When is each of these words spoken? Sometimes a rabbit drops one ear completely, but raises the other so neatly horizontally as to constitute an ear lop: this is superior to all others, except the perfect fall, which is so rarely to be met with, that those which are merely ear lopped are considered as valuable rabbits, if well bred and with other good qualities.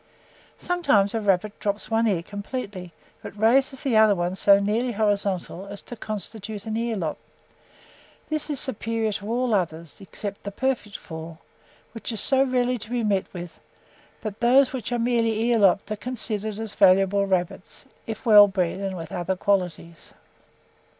Sometimes 0.57 1.13
a 1.13 1.21
rabbit 1.21 1.59
drops 1.59 1.91
one 1.91 2.07
ear 2.07 2.23
completely, 2.23 2.91
but 3.21 3.37
raises 3.37 3.81
the 3.83 3.95
other 3.97 4.33
so 4.35 4.59
neatly 4.59 4.93
horizontally 4.93 5.71
as 5.71 5.83
to 5.83 5.95
constitute 5.95 6.65
an 6.65 6.75
ear 6.75 6.95
lop: 6.95 7.17
this 8.27 8.49
is 8.49 8.59
superior 8.59 9.11
to 9.13 9.29
all 9.31 9.53
others, 9.53 10.01
except 10.01 10.41
the 10.41 10.49
perfect 10.49 10.97
fall, 10.97 11.37
which 11.91 12.11
is 12.11 12.19
so 12.19 12.41
rarely 12.41 12.79
to 12.79 12.89
be 12.89 13.03
met 13.03 13.31
with, 13.31 13.59
that 14.21 14.39
those 14.39 14.73
which 14.73 14.91
are 14.91 14.97
merely 14.97 15.39
ear 15.51 15.59
lopped 15.59 15.91
are 15.91 15.95
considered 15.97 16.57
as 16.57 16.73
valuable 16.73 17.27
rabbits, 17.27 17.85
if 18.07 18.25
well 18.25 18.47
bred 18.47 18.79
and 18.79 18.97
with 18.97 19.11
other 19.11 19.35
good 19.35 19.39
qualities. 19.39 20.15